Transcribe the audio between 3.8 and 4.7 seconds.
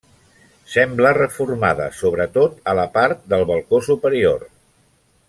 superior.